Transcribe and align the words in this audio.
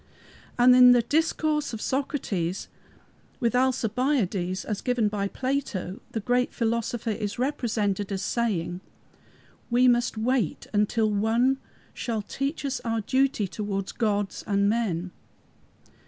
And 0.57 0.75
in 0.75 0.93
the 0.93 1.03
discourse 1.03 1.73
of 1.73 1.79
Socrates 1.79 2.69
with 3.39 3.53
Alcibiades, 3.55 4.65
as 4.65 4.81
given 4.81 5.09
by 5.09 5.27
Plato, 5.27 5.99
the 6.13 6.19
great 6.19 6.55
philosopher 6.55 7.11
is 7.11 7.37
represented 7.37 8.11
as 8.11 8.23
saying, 8.23 8.81
"We 9.69 9.87
must 9.87 10.17
wait 10.17 10.65
till 10.87 11.11
One 11.11 11.59
shall 11.93 12.23
teach 12.23 12.65
us 12.65 12.79
our 12.79 13.01
duty 13.01 13.47
towards 13.47 13.91
gods 13.91 14.43
and 14.47 14.67
men." 14.67 15.11